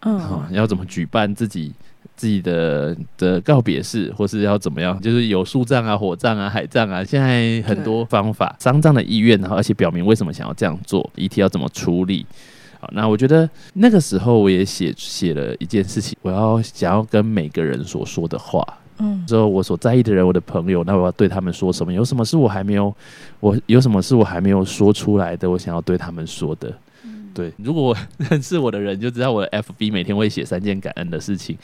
[0.00, 1.72] 啊、嗯，要怎么举办自己
[2.20, 12.26] 自己的的告别式，或是要怎么样，就是有树葬啊、火葬啊、海葬啊，现在很多方法，丧葬的意愿，然后而且表明为什么想要这样做，遗体要怎么处理。
[12.78, 18.62] 好，那我觉得那个时候我也写写了一件事情，我要想要跟每个人所说的话，
[18.98, 21.90] 嗯之后我所在意的人，我的朋友，那我要对他们说什么？
[21.90, 22.94] 有什么是我还没有，
[23.40, 25.50] 我有什么是我还没有说出来的？
[25.50, 26.70] 我想要对他们说的。
[27.32, 27.96] 对，如果
[28.28, 31.56] 认识我的人就知道我的 FB 每天会写三件感恩的事情。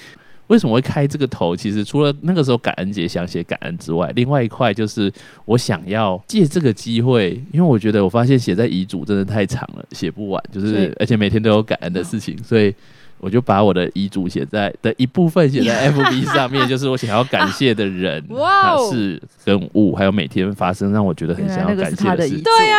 [0.48, 1.56] 为什么会开这个头？
[1.56, 5.12] 其实除了那个时候感恩节想写感恩之外，另外一块就是
[5.44, 12.74] 我想要借这个机会，因为我觉得我发现写在遗嘱真的太长了，写不完，就是而且每天都有感恩的事情，所以。
[13.18, 18.22] 我就把我的遗嘱写在的一部分写在 FB 上面，就是我想要感谢的人、
[18.92, 22.38] 事跟物，还有每天发生让我觉得很想要感谢的事。
[22.42, 22.76] 对呀、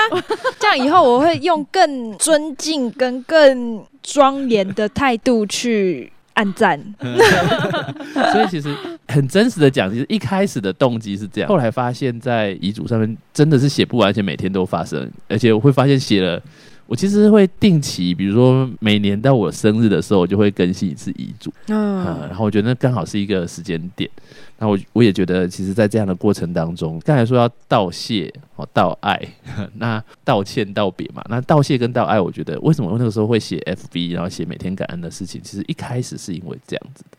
[0.60, 6.80] 这样以后我会用更尊敬跟更庄严的态度去按赞。
[8.32, 8.74] 所以其实
[9.08, 16.42] 很真实的讲，其实一开始的动机是这样，后来发现，在遗嘱上面真的是写不完，而且每天都发生，而且我会发现写了。
[16.86, 24.10] 我其实会定期，比如说每年到我生日的时候，我就会更新一次遗嘱，嗯，嗯然后我觉得那刚好是一个时间点。
[24.60, 29.22] 那我我也觉得，其实，在这样的过程当中，刚才说要道谢哦，道爱，
[29.78, 37.18] 那道歉道别嘛，那道谢跟道爱，我觉得为什么我那个时候会写 FB，然后写每天感恩的事情，其实一开始是因为这样子的。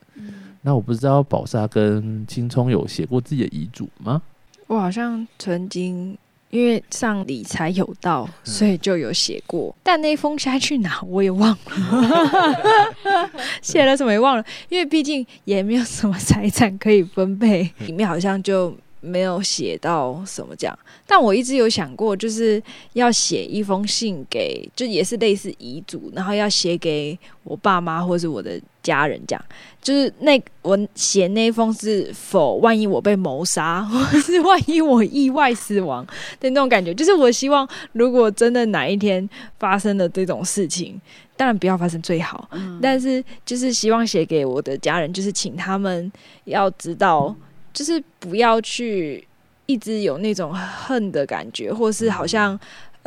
[0.62, 4.20] 那我不知道宝莎跟青葱有写过自己的遗嘱吗？
[4.66, 6.18] 我好像曾经
[6.51, 13.31] 因为上理财有道，所以就有写过，但那封下去哪我也忘了，
[13.63, 18.75] 写了什么也忘了，因为毕竟也没有什么财产可以分配，里面好像就。
[19.01, 22.61] 没有写到什么这样，但我一直有想过，就是
[22.95, 29.44] 要写一封信给，就也是类似遗嘱，然后要写给我爸妈或是我的家人，这样。
[29.81, 36.05] 就是那我写那封是否万一我被谋杀，或是万一我意外死亡
[36.40, 39.27] 的那种感觉，就是我希望如果真的哪一天
[39.59, 41.01] 发生了这种事情，
[41.37, 42.51] 当然不要发生最好，
[42.83, 46.11] 但是就是希望写给我的家人，就是请他们
[46.44, 47.35] 要知道，
[47.72, 49.27] 就是不要去
[49.66, 52.59] 一直有那种恨的感觉，或是好像。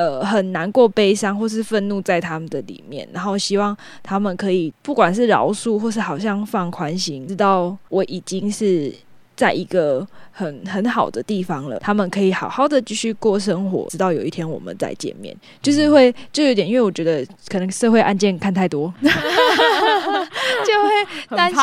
[0.01, 8.91] 呃，很难过、悲伤或是愤怒在他们的里面，然后希望他们可以，不管是饶恕或是好像放宽心，知道我已经是
[9.35, 15.37] 在一个很很好的地方了，他们可以好好的继续过生活，直到有一天我们再见面。
[15.61, 19.09] 就是会就有点，因为我觉得可能社会案件看太多，就
[21.05, 21.61] 会担心，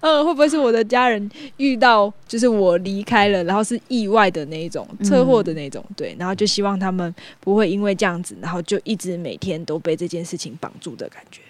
[0.00, 11.40] 嗯，会不会是我的家人遇到就是我离开了，然后是意外的那一种车祸的那种，对，然后就希望他们不会因为这样子，然后就一直每天都被这件事情绑住的感觉，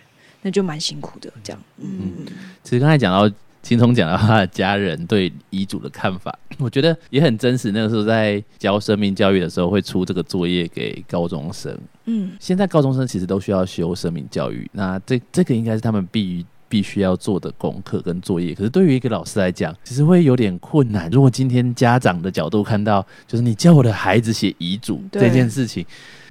[0.43, 2.27] 那就蛮辛苦的，这样，嗯，
[2.63, 7.73] 其实刚才讲到青松讲到他的家人对遗嘱的看法，我觉得也很真实。
[7.73, 11.79] 那个时候在教生命教育的时候，会出这个作业给高中生。
[12.07, 18.55] 嗯现在高中生其实都需要修生命教育，那这这个应该是他们必必须要做的功课跟作业。
[18.55, 21.11] 可是对于一个老师来讲，其实会有点困难。
[21.11, 25.85] 如果今天家长的角度看到，就是你叫我的孩子写遗嘱这件事情，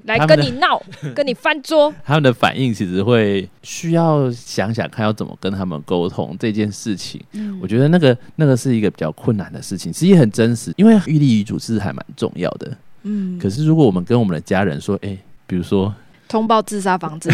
[0.06, 0.82] 来跟你闹，
[1.14, 7.22] 跟你翻桌， 他们的反应其实会需要想想看要怎么跟他们沟通这件事情。
[7.62, 12.78] 我觉得那个那个是一个比较困难的事情，其实也很真实，因为预立遗嘱是还蛮重要的。
[13.04, 15.94] 嗯，可是如果我们跟我们的家人说，哎、比如说
[16.30, 17.30] 通报自杀房子，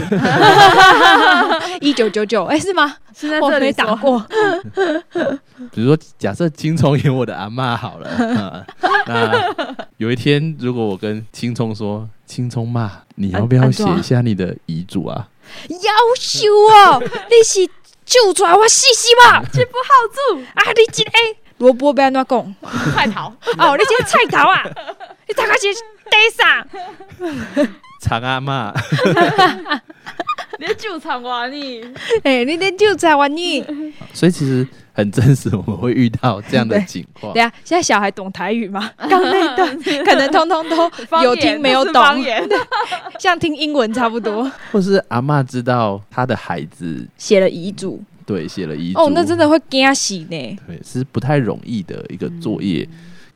[1.82, 2.96] 一九九九，哎，是吗？
[3.14, 4.26] 是在我没这里说，打过，
[5.72, 8.66] 比如说，假设青葱演我的阿妈好了，啊
[9.06, 15.28] 那有一天，如果我跟青葱说：“青葱妈，你要不要写一下你的遗嘱啊
[15.70, 15.78] 要
[16.18, 17.70] 求哦，你是
[18.06, 21.14] 救出来我试试嘛，这不好住，啊，你今天
[21.58, 22.56] 萝卜要安怎讲？
[22.94, 23.28] 快逃！
[23.58, 24.64] 哦，你这个菜头啊，
[25.28, 25.74] 你大概是
[26.10, 26.66] 地上，？”
[28.06, 28.72] 长阿妈，
[30.60, 31.84] 你就场玩你，
[32.22, 33.66] 哎，你连救出来完你。
[34.14, 37.42] 所以其实很真实，我们会遇到这样的情况对。
[37.42, 38.92] 啊，现在小孩懂台语吗？
[39.10, 42.48] 刚那段可能通通都有听没有懂，方言，
[43.18, 44.50] 像听英文差不多。
[44.72, 50.58] 或是阿嬷知道他的孩子写了遗嘱，对写了遗嘱，哦，那真的会惊喜呢。
[50.68, 52.88] 对是不太容易的一个作业。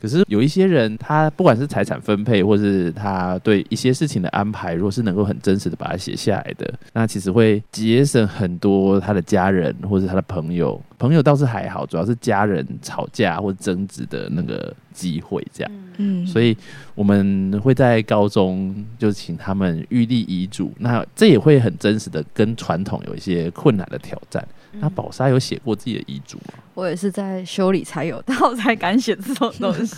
[0.01, 10.81] 可是有一些人，他不管是财产分配，或是他对一些事情的安排，如果是能够很真实的把它写下来的，那其实会节省很多他的家人或是他的朋友。
[10.97, 15.71] 朋友倒是还好，主要是家人吵架或争执的那个机会这样。
[15.95, 16.55] 嗯，所以
[16.93, 24.45] 我们会在高中就请他们预立遗嘱，那这也会很真实的跟传统有一些困难的挑战。
[24.73, 26.53] 那宝莎有写过自己的遗嘱吗？
[26.73, 29.95] 我也是在修理才有到才敢写这种东西。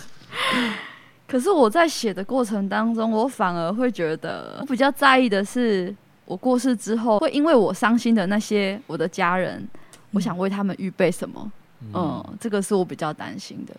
[1.28, 5.94] 可是我在写的过程当中，我反而会觉得，我比较在意的是，
[6.26, 9.66] 我过世之后，会因为我伤心的那些我的家人，
[10.10, 11.52] 我想为他们预备什么？
[11.94, 13.74] 嗯，这个是我比较担心的，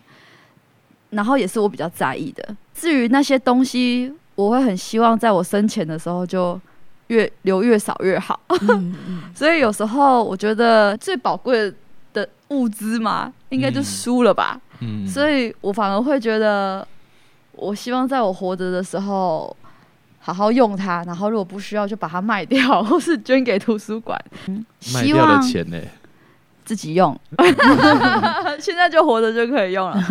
[1.10, 2.56] 然后也是我比较在意的。
[2.74, 6.60] 至于那些东西，我会很希望在我生前的时候就
[7.08, 8.38] 越留越少越好。
[8.62, 11.74] 嗯 嗯所以有时候我觉得最宝贵的
[12.12, 14.60] 的物资嘛，应该就嗯输了吧。
[14.80, 16.86] 嗯，所以我反而会觉得，
[17.52, 19.56] 我希望在我活着的时候
[20.18, 24.18] 好好用它，然后如果不需要就把它卖掉，或是捐给图书馆。
[24.92, 25.78] 卖掉的望钱呢？
[26.64, 27.14] 自己用，
[28.58, 30.02] 现在就活着就可以用了。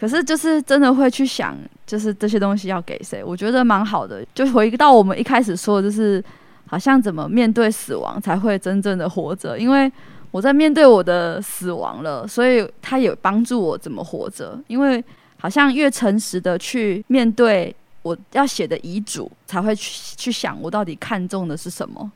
[0.00, 1.54] 可是就是真的会去想，
[1.90, 4.24] 就是这些东西要给谁，我觉得蛮好的。
[4.32, 6.22] 就回到我们一开始说，就是
[6.68, 9.90] 好像怎么面对死亡才会真正的活着，因为
[10.30, 14.56] 我在面对我的死亡了，所以他也帮助我怎么活着。
[14.68, 15.04] 因为
[15.36, 22.08] 好像越诚实的去面对我要写的遗嘱，才会去去想我到底看重的是什么，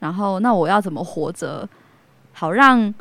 [0.00, 1.68] 然后那我要怎么活着，
[2.32, 2.92] 好让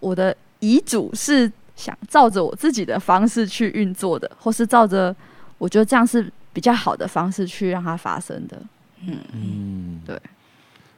[0.00, 5.14] 我的遗嘱是想照着我自己的方式去运作的，或是照着
[5.60, 8.60] 我觉得这样是比较好的方式去让它发生的。
[9.06, 10.18] 嗯，嗯，对。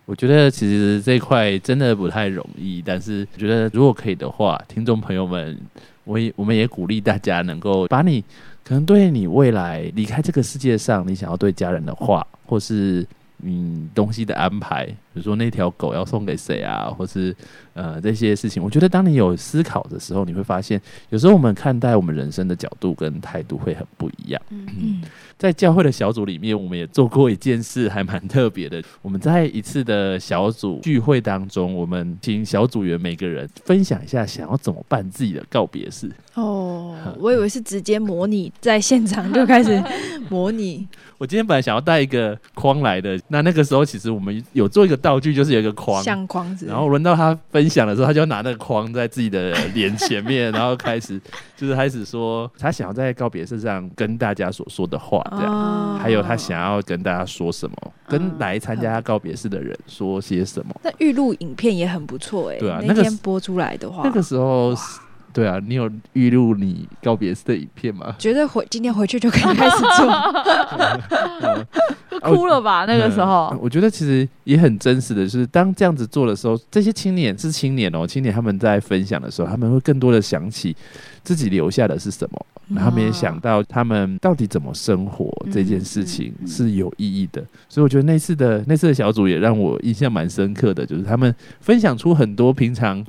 [0.05, 5.59] 我觉得其实这一块真的不太容易，但是我觉得如果可以的话，听众朋友们，
[6.05, 8.21] 我也我们也鼓励大家能够把你
[8.65, 13.07] 可能对你未来离开这个世界上，你想要对家人的话，或是
[13.43, 17.35] 嗯东西的安排，比如说那条狗要送给谁啊，或是
[17.75, 24.41] 呃这些事情，我觉得当你有思考的时候，你会发现，有时候我们看待我们人生的角度跟态度会很不一样。
[24.51, 25.03] 嗯
[25.43, 28.81] 在教会的小组里面，我们也做过一件事，还蛮特别的。
[29.03, 36.09] 我们在一次的小组聚会当中，我们请小组员每个人分享一下想要怎么办自己的告别式。
[36.35, 39.83] 哦， 我以为是直接模拟，在现场就开始
[40.31, 40.87] 模拟。
[41.19, 46.01] 我今天本来想要带一个框来的，那那个时候其实我们有做一个道具，就是有一个框。
[46.05, 51.21] 相框子，然后轮到他分享的时候，他就拿那个框在自己的脸前面，然后开始
[51.57, 55.53] 就是开始说他想要在告别式上跟大家所说的话，这样。
[55.53, 57.77] 哦还有他想要跟大家说什么，
[58.09, 60.75] 跟来参加告别式的人说些什么。
[60.83, 64.99] 那预录影片也很不错哎、那对啊那个天播出来的话，那个时候是，
[65.33, 68.17] 对啊，你有预录你告别式的影片吗？
[68.19, 71.67] 觉得回今天回去就可以开始做。
[72.11, 72.85] 就哭了吧？
[72.85, 80.77] 那个时候嗯，我觉得其实也很真实的，就是当这样子做的时候，这些青年是青年哦，青年他们在分享的时候，他们会更多的想起
[81.23, 93.05] 自己留下的是什么，他们也想到他们到底怎么生活这件事情是有意义的，所以我觉得那次的那次的小组也让我印象蛮深刻的，就是他们分享出很多平常。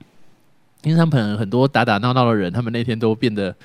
[0.82, 3.56] 平常可能很多打打闹闹的人，他们那天都变得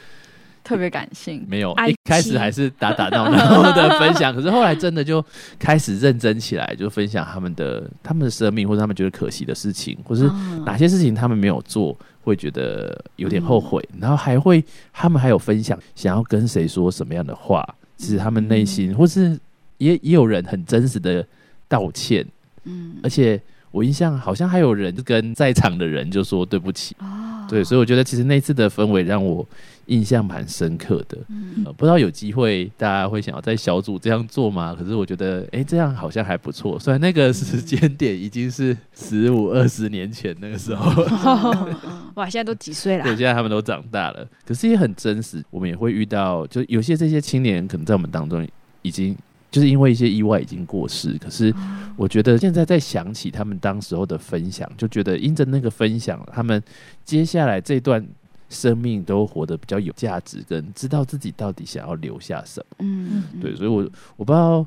[0.63, 1.45] 特别感性。
[1.49, 5.21] 没有，哀一开始戚还是 打打闹闹的分享，可是后来真的就
[5.59, 14.62] 开始认真起来，就分享他们的他们的生命，或者他们觉得可惜的事情，或是啊哪些事情他们没有做，会觉得有点后悔，然后还会
[14.93, 19.38] 他们还有分享想要跟谁说什么样的话，其实他们内心，或是
[19.79, 21.27] 也也有人很真实的
[21.67, 22.25] 道歉，
[22.64, 22.97] 嗯。
[23.03, 26.95] 而且我印象好像还有人跟在场的人就说对不起。
[26.99, 29.47] 啊对，所以我觉得其实那次的氛围让我
[29.88, 31.18] 印象蛮深刻的。
[31.29, 34.74] 嗯呃，不知道有机会大家会想要在小组这样做吗？
[34.79, 36.79] 可是我觉得，哎、这样好像还不错。
[36.79, 40.90] 虽然那个时间点已经是十五二十年前那个时候，
[42.14, 43.16] 哇，现在都几岁了对，？
[43.16, 45.44] 现在他们都长大了，可是也很真实。
[45.51, 48.46] 我们也会遇到，就有些这些青年可能在我们当中
[48.83, 49.16] 已经
[49.51, 51.53] 就是因为一些意外已经过世，可是
[51.96, 56.62] 我觉得现在在想起他们当时候的分享，就觉得因着那个分享，他们
[57.05, 58.07] 接下来这段
[58.49, 62.77] 生命都活得比较有价值，跟知道自己到底想要留下什么。
[62.81, 64.65] 嗯，对，所以我我不知道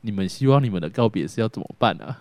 [0.00, 2.16] 你们希望你们的告别是要怎么办啊？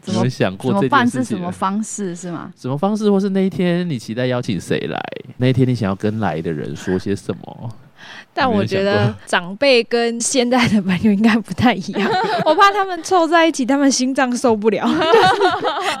[0.00, 1.52] 怎么有没有想过这怎么办件事情啊是什么？
[1.52, 2.52] 方式是吗？
[2.56, 5.00] 什么方式，或是那一天你期待邀请谁来？
[5.38, 7.76] 那一天你想要跟来的人说些什么？
[8.34, 12.10] 但我觉得 长辈跟现在的朋友应该不太一样，
[12.46, 15.40] 我怕他们凑在一起，他们心脏受不了，就是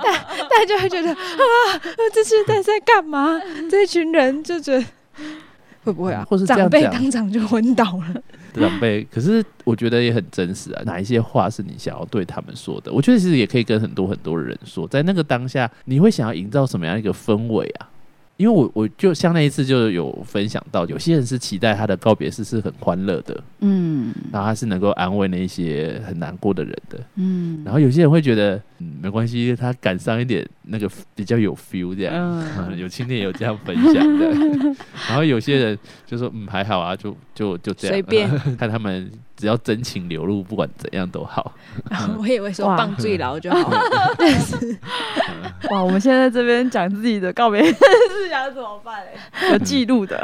[0.02, 0.12] 大
[0.48, 1.16] 大家就会觉得啊，
[2.12, 3.40] 这是在在干嘛？
[3.70, 4.84] 这群人就觉得
[5.84, 6.24] 会不会啊？
[6.28, 8.22] 或是长辈当场就昏倒了。
[8.54, 10.82] 长辈，可是我觉得也很真实啊。
[10.84, 12.92] 哪一些话是你想要对他们说的？
[12.92, 17.88] 我觉得其实也可以跟很多很多人说，在那个当下，你会想要营造什么样一个氛围啊？
[18.38, 23.97] 因为我我就像那一次就有分享到，有些人是期待他的告别式是很欢乐的，嗯。
[24.32, 26.98] 然后他是能够安慰那一些很难过的人的。
[27.16, 27.62] 嗯。
[27.64, 32.14] 然后有些人会觉得，嗯，没关系，他赶上一点那个比较有 feel 这样。
[32.58, 32.76] 嗯。
[32.78, 34.30] 有青年有这样分享的，
[35.08, 38.28] 然后有些人就说嗯还好啊，就就就这样，随便。
[38.56, 41.54] 看他们只要真情流露，不管怎样都好。
[41.90, 42.76] 然后我以为说哇。
[42.76, 43.70] 棒最牢就好。
[43.70, 43.80] 了，
[45.70, 47.74] 哇，我们现在这边讲自己的告别是
[48.28, 49.50] 想怎么办、欸？
[49.50, 50.16] 有记录的，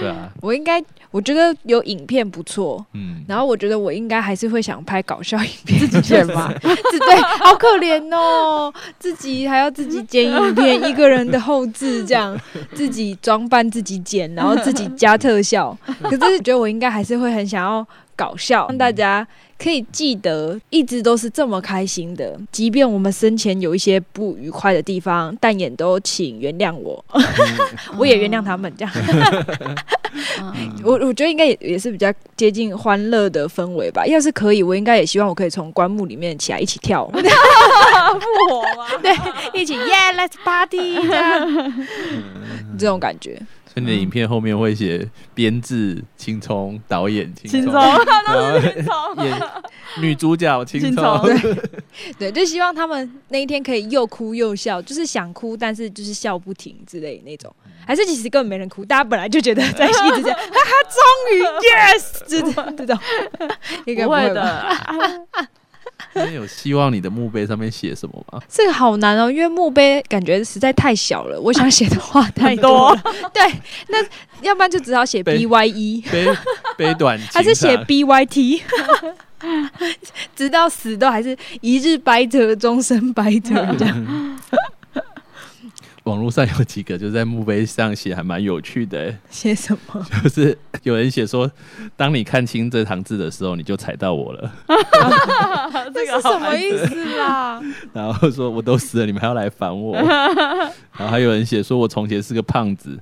[0.00, 0.78] 对啊，我应该
[1.16, 6.52] 我觉得有影片不错，嗯，然后我觉得我应该还是会想拍搞笑影片， 自己剪吧。
[6.60, 12.38] 自对，好可怜哦，自己还要自己剪影片，一个人的后置这样，
[12.76, 15.74] 自己装扮自己剪，然后自己加特效。
[16.02, 19.26] 可是觉得我应该还是会很想要搞笑，让大家
[19.58, 27.02] 可以记得一直都是这么开心的，即便我们生前有一些不愉快的地方，但也都请原谅我，
[27.98, 28.94] 我也原谅他们这样。
[30.40, 34.06] 嗯我我觉得应该也也是比较接近欢乐的氛围吧。
[34.06, 37.20] 要是可以，我应该也希望我可以从棺木里面起来一起跳舞，复
[38.48, 38.86] 活吗？
[39.02, 39.14] 对，
[39.60, 41.72] 一起 Yeah，Let's party 这样，
[42.78, 43.40] 这种感觉。
[43.76, 49.22] 所以你的影片后面会写编制青葱，导演青葱，然后。
[49.22, 49.38] 演
[49.98, 51.04] 女主角青青葱。
[51.04, 51.56] 葱，
[52.18, 57.54] 对，就希望他们那一天可以又哭又笑，就是想哭，但是就是笑不停之类那种。
[57.86, 62.40] 还是其实根本没人哭，大家本来就觉得在一直这样，哈哈，终于 yes，这
[62.72, 62.98] 这种，
[63.84, 65.26] 应该不会的，
[66.14, 68.40] 那有希望你的墓碑上面写什么吗？
[68.48, 73.02] 这个好难哦，因为墓碑感觉实在太小了，我想写的话太多了。
[73.32, 73.42] 对，
[73.88, 73.98] 那
[74.42, 76.26] 要不然就只好写 B Y E，悲
[76.76, 78.62] 悲短， 还是写 B Y T，
[80.34, 84.38] 直到死都还是一日白折，终身白折这样。
[86.06, 90.06] 网络上有几个就在墓碑上写，还蛮有趣的、欸写什么？
[90.22, 91.50] 就是有人写说，
[91.96, 94.52] 当你看清这行字的时候，你就踩到我了。
[95.92, 97.60] 这是什么意思啦？
[97.92, 99.96] 然后说我都死了，你们还要来烦我。
[99.96, 102.96] 然后还有人写说我从前是个胖子，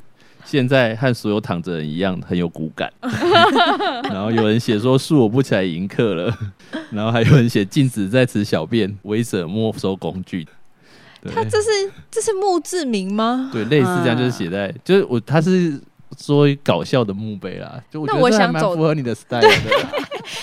[0.47, 2.91] 现在和所有躺着人一样很有骨感。
[4.05, 6.35] 然后有人写说恕我不起来迎客了。
[6.91, 10.47] 然后还有人写禁止在此小便，违者没收工具。
[11.25, 11.69] 对他这是
[12.11, 13.51] 这是墓志铭吗？
[13.53, 15.81] 对，类似这样，就是写在，就是我他是
[16.19, 19.51] 说搞笑的墓碑啦，就我觉那得还蛮我想走符合你的 style 的。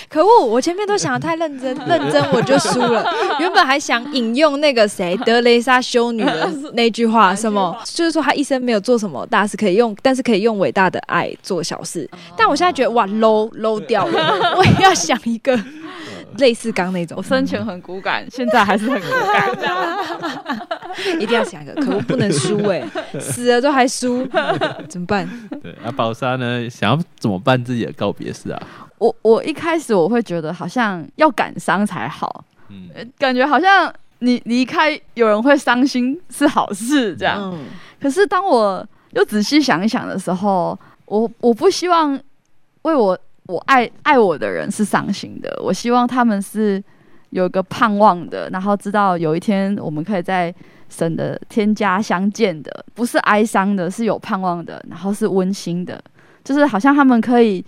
[0.09, 0.45] 可恶！
[0.45, 3.03] 我前面都想的太认真，认真我就输了。
[3.39, 12.07] 原本还想引用那个谁德雷莎修女的那句话，什么就是说她一生没有做什么大事可以用，但是可以用伟大的爱做小事。
[12.38, 15.57] 但我现在觉得哇 low low 掉了， 我也要想一个
[16.38, 19.49] 类似刚那种我，生前很骨感， 现在还是很骨感。
[19.55, 19.97] 这样
[21.19, 21.73] 一定要想一个。
[21.75, 22.84] 可恶，不能输哎、
[23.19, 24.27] 死了都还输，
[24.89, 25.27] 怎么办？
[25.61, 28.61] 对，那宝莎呢，想要怎么办自己的告别式啊？
[28.97, 37.51] 我我一开始我会觉得好像要感伤才好，嗯，呃感觉好像你离开有人会伤心是好事这样。
[37.53, 37.65] 嗯
[37.99, 42.19] 可是当我又仔细想一想的时候，我我不希望
[42.82, 43.17] 为我
[43.51, 46.81] 我爱爱我的人是伤心的，我希望他们是
[47.31, 50.53] 有个盼望的，然后知道有一天我们可以在
[50.87, 56.01] 神的天家相见的，不是哀伤的，是有盼望的，然后是温馨的，
[56.43, 57.63] 就是好像他们可以。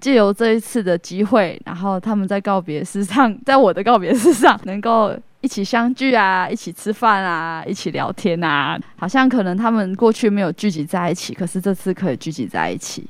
[0.00, 13.08] 借由这一次的机会，然后他们在告别式上，在我的告别式上，能够一起相聚啊，一起吃饭啊，一起聊天啊，好像可能他们过去没有聚集在一起，可是这次可以聚集在一起，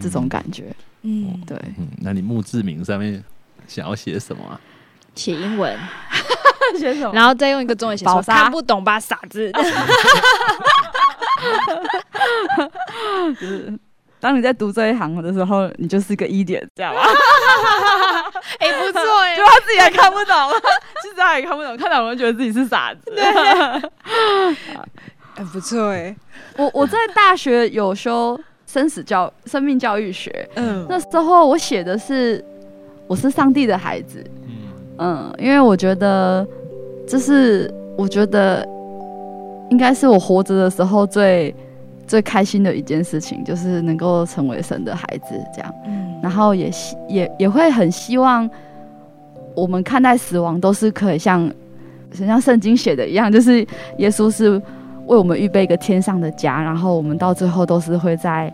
[0.00, 0.74] 这种感觉。
[1.02, 3.22] 嗯，对，嗯，那你墓志铭上面
[3.66, 4.60] 想要写什么啊？
[5.14, 5.78] 写英文，
[6.78, 7.12] 写什么？
[7.14, 9.52] 然后再用一个中文写看不懂吧，傻子。
[13.40, 13.78] 就是
[14.18, 17.02] 当你在读这一行的时候，你就是个一点，这样吧？
[18.58, 20.34] 哎、不错哎、就他自己还看不懂，
[21.02, 23.00] 其实他也看不懂，看懂人觉得自己是傻子。
[23.14, 23.22] 对
[25.36, 26.16] 哎、不错哎、
[26.56, 28.40] 我我在大学有修
[28.74, 32.44] 生死教生命教育学，嗯，那时候我写的是
[33.06, 34.52] 我是上帝的孩子，嗯。
[34.98, 36.44] 嗯，因为我觉得
[37.06, 38.66] 这是我觉得
[39.70, 41.54] 应该是我活着的时候最
[42.04, 45.72] 最开心的一件事情，就是能够成为神的孩子这样。
[45.86, 46.18] 嗯。
[46.20, 48.50] 然后也希也也会很希望
[49.54, 51.48] 我们看待死亡都是可以像
[52.18, 53.64] 很像圣经写的一样，就是
[53.98, 54.60] 耶稣是
[55.06, 58.52] 为我们预备一个天上的家，然后我们到最后都是会在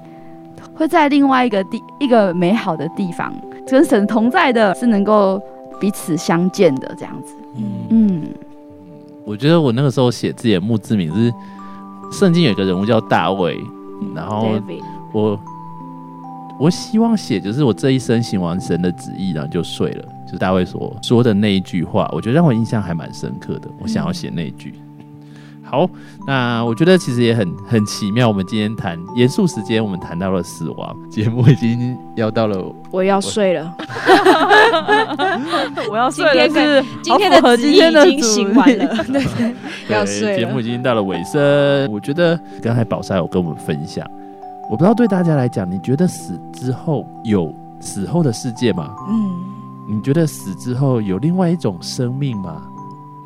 [0.74, 3.32] 会在另外一个地一个美好的地方
[3.66, 5.40] 跟神同在的，是能够
[5.78, 7.34] 彼此相见的这样子。
[7.56, 8.22] 嗯，嗯
[9.24, 11.32] 我觉得我那个时候写自己的墓志铭是，
[12.12, 13.61] 圣经有一个人物叫大卫，
[14.14, 14.50] 然后
[15.12, 15.38] 我
[16.58, 20.04] 我希望写就是我这一生行完神的旨意，然后就睡了。
[20.26, 23.68] 就是大卫所说的那一句话，我觉得让我印象还蛮深刻的。
[23.80, 24.74] 我想要写那一句。
[25.70, 25.88] 好，
[26.26, 28.26] 那我觉得其实也很很奇妙。
[28.26, 32.60] 我们今天谈严肃时间，我们谈到了死亡，节目已经要到了
[32.90, 33.72] 我要睡了，
[35.88, 39.54] 我要今天是今天的旨意已今天的主经行完了， 对对，
[39.88, 41.88] 要睡节目已经到了尾声。
[41.92, 44.04] 我觉得刚才宝莎有跟我们分享，
[44.68, 48.92] 我不知道对大家来讲，你觉得死之后有死后的世界吗？
[49.08, 49.30] 嗯，
[49.88, 52.60] 你觉得死之后有另外一种生命吗？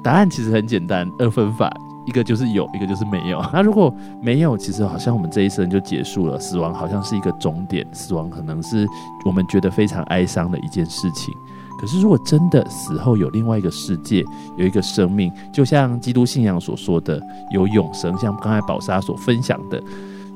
[0.02, 1.74] 答案其实很简单，二分法，
[2.06, 3.42] 一个就是有，一个就是没有。
[3.52, 8.86] 那如果没有，其实好像我们这一生就结束了，死亡好像是一个终点，死亡可能是
[9.24, 11.32] 我们觉得非常哀伤的一件事情。
[11.80, 14.24] 可是如果真的死后有另外一个世界，
[14.56, 19.82] 有一个生命，就像基督信仰所说的有永生，像刚才宝莎所分享的。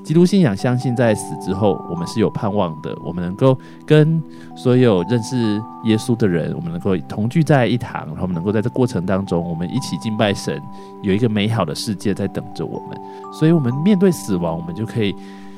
[0.09, 2.97] 基督信仰相信，在死之后，我们是有盼望的。
[3.05, 3.55] 我们能够
[3.85, 4.23] 跟
[4.57, 10.63] 所有认识耶稣的人，我们能够同聚在一堂，然后我们能够在这过程当中，我们一起敬拜神，
[11.03, 12.99] 有一个美好的世界在等着我们。
[13.35, 15.15] 所以，我们面对死亡，我们就可以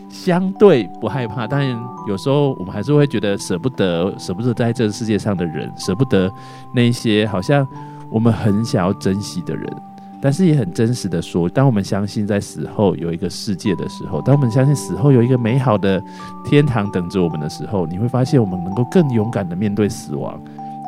[0.08, 1.46] 相对不害怕。
[1.46, 6.28] 当然，有时候我们还是会觉得舍不得，舍不得在这个世界上的人，舍不得
[6.74, 7.64] 那些好像
[8.10, 9.72] 我们很想要珍惜的人。
[10.22, 16.02] 但是也很真实的说，当我们相信在死后有一个世界的时候，当我们相信死后有一个美好的
[16.44, 20.38] 天堂等着我们的时候，你会发现我们能够更勇敢的面对死亡。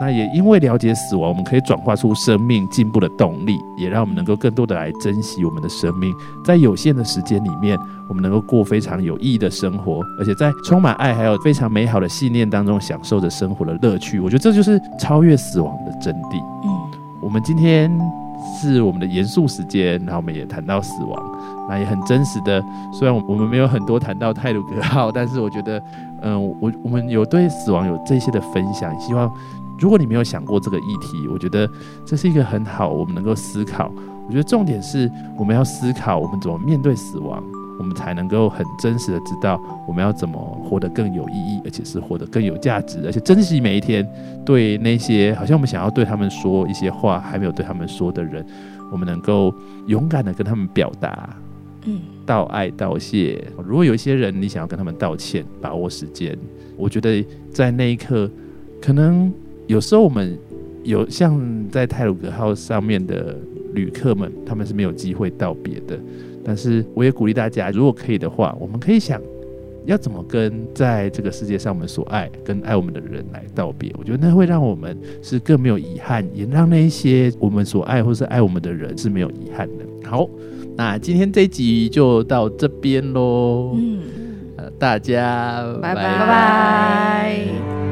[0.01, 6.13] 那也因为了解死亡，我们可以转化出生命进步的动力，也让我们能够更多的来珍惜我们的生命，
[6.45, 7.79] 在有限的时间里面，
[8.09, 14.19] 我们能够过非常有意义的生活，而且在充满爱还有非常美好的信念当中，享受着生活的乐趣。
[14.19, 16.37] 我觉得这就是超越死亡的真谛。
[16.65, 16.69] 嗯，
[17.23, 17.91] 我们今天。
[18.61, 21.21] 是我们的严肃时间，然后我们也谈到死亡，
[21.69, 22.63] 那也很真实的。
[22.93, 25.83] 虽然我们没有很多谈到泰鲁格号，但是我觉得，
[26.23, 28.99] 嗯，我我们有对死亡有这些的分享。
[29.01, 29.31] 希望
[29.79, 31.69] 如果你没有想过这个议题，我觉得
[32.05, 33.91] 这是一个很好，我们能够思考。
[34.27, 37.43] 我觉得重点是我们要思考我们怎么面对死亡。
[37.79, 44.07] 我们才能够很真实的知道我们要怎么活得更有意义，而且是活得更有价值，而且珍惜每一天。
[44.45, 48.45] 对那些好像我们想要对他们说一些话还没有对他们说的人，
[48.91, 49.55] 我们能够
[49.87, 51.37] 勇敢的跟他们表达，
[51.85, 53.43] 嗯，道爱道谢。
[53.65, 56.37] 如果有一些人你想要跟他们道歉，把握时间，
[56.77, 58.29] 我觉得在那一刻，
[58.81, 59.33] 可能
[59.69, 60.37] 有时候我们
[60.83, 63.37] 有像在泰鲁格号上面的
[63.75, 65.99] 旅客们，他们是没有机会道别的。
[66.45, 69.21] 但是我也鼓励大家，如果可以的话，我们可以想
[69.85, 73.93] 要怎么跟在这个世界上我们所爱、跟爱我们的人来道别。
[73.99, 79.85] 我觉得那会让我们是更没有遗憾，也让那一些我们所爱或是爱我们的人是没有遗憾的。
[80.09, 80.29] 好，
[80.77, 83.73] 那今天这集就到这边喽。
[83.77, 84.01] 嗯，
[84.57, 87.92] 呃，大家拜拜拜拜。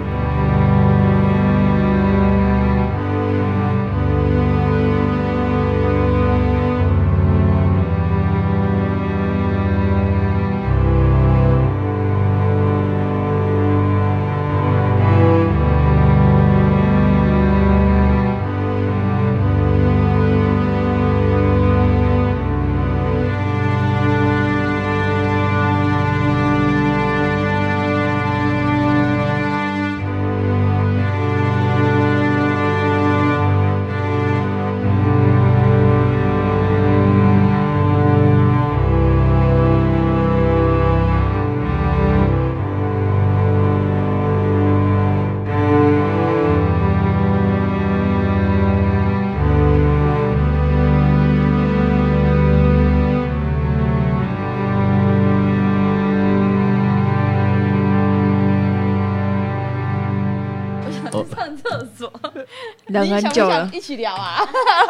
[62.93, 64.41] 等很久了，一起聊啊！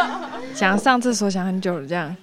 [0.54, 2.14] 想上厕所想很久了，这样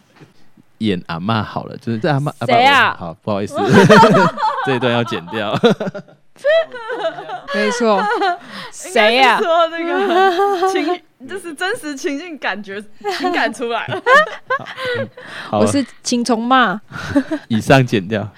[0.80, 2.96] 演阿妈好了，就是在阿妈谁啊？
[3.00, 3.56] 好，不好意思，
[4.66, 5.58] 这一段要剪掉。
[7.56, 8.00] 没错，
[8.72, 9.40] 谁呀？
[9.40, 12.80] 说那个 情，就是真实情境感觉
[13.18, 14.00] 情感出来了。
[15.52, 16.80] 我是青虫嘛？
[17.48, 18.30] 以上剪掉。